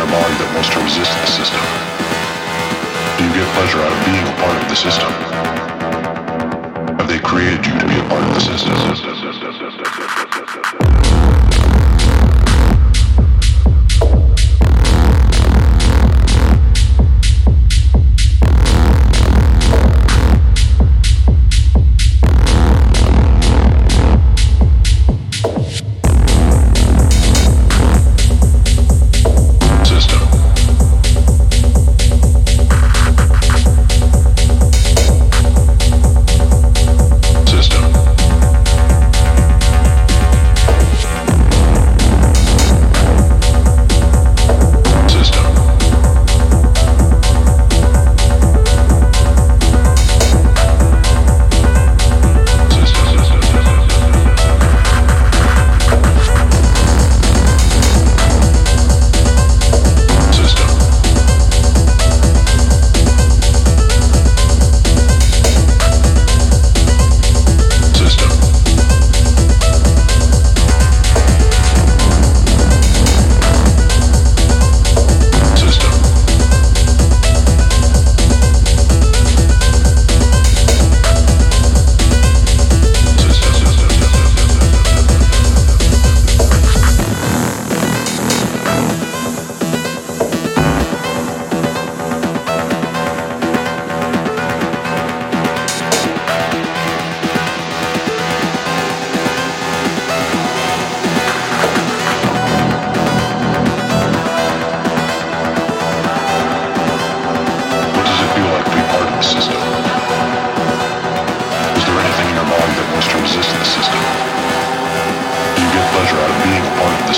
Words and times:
your 0.00 0.08
body 0.08 0.34
that 0.40 0.48
wants 0.54 0.70
to 0.72 0.78
resist 0.80 1.12
the 1.12 1.28
system? 1.28 1.60
Do 3.16 3.24
you 3.26 3.32
get 3.36 3.44
pleasure 3.52 3.80
out 3.84 3.92
of 3.92 4.00
being 4.08 4.24
a 4.24 4.36
part 4.40 4.56
of 4.56 4.64
the 4.68 4.78
system? 4.78 5.10
Have 6.96 7.08
they 7.08 7.18
created 7.18 7.66
you 7.66 7.74
to 7.78 7.86
be 7.86 7.96
a 7.98 8.06
part 8.08 8.22
of 8.22 8.34
the? 8.34 8.40
System. 8.40 9.19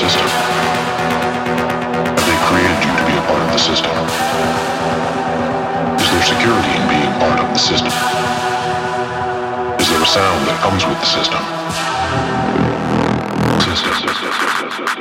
System? 0.00 0.24
Have 2.16 2.24
they 2.24 2.38
created 2.48 2.80
you 2.80 2.92
to 2.96 3.04
be 3.04 3.12
a 3.20 3.24
part 3.28 3.42
of 3.44 3.52
the 3.52 3.60
system? 3.60 3.92
Is 6.00 6.08
there 6.08 6.24
security 6.24 6.72
in 6.72 6.88
being 6.88 7.12
part 7.20 7.38
of 7.38 7.52
the 7.52 7.60
system? 7.60 7.92
Is 9.76 9.88
there 9.92 10.00
a 10.00 10.08
sound 10.08 10.48
that 10.48 10.56
comes 10.64 10.86
with 10.88 10.96
the 11.04 11.10
system? 11.18 11.42
System. 13.60 13.92
System. 13.92 14.99